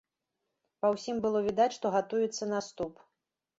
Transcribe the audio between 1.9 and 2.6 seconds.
гатуецца